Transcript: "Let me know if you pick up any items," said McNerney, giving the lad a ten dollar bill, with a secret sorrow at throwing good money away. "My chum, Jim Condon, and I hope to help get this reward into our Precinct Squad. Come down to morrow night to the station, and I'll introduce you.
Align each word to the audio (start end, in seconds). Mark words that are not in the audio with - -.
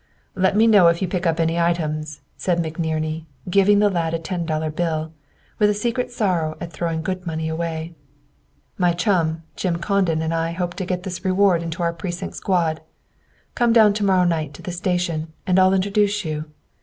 "Let 0.33 0.55
me 0.57 0.65
know 0.65 0.87
if 0.87 0.99
you 0.99 1.07
pick 1.07 1.27
up 1.27 1.39
any 1.39 1.59
items," 1.59 2.21
said 2.35 2.57
McNerney, 2.57 3.25
giving 3.47 3.77
the 3.77 3.89
lad 3.91 4.15
a 4.15 4.17
ten 4.17 4.47
dollar 4.47 4.71
bill, 4.71 5.13
with 5.59 5.69
a 5.69 5.75
secret 5.75 6.11
sorrow 6.11 6.57
at 6.59 6.73
throwing 6.73 7.03
good 7.03 7.27
money 7.27 7.47
away. 7.47 7.93
"My 8.79 8.93
chum, 8.93 9.43
Jim 9.55 9.75
Condon, 9.77 10.23
and 10.23 10.33
I 10.33 10.53
hope 10.53 10.73
to 10.77 10.85
help 10.85 10.89
get 10.89 11.03
this 11.03 11.23
reward 11.23 11.61
into 11.61 11.83
our 11.83 11.93
Precinct 11.93 12.33
Squad. 12.35 12.81
Come 13.53 13.73
down 13.73 13.93
to 13.93 14.03
morrow 14.03 14.23
night 14.25 14.55
to 14.55 14.63
the 14.63 14.71
station, 14.71 15.33
and 15.45 15.59
I'll 15.59 15.71
introduce 15.71 16.25
you. 16.25 16.45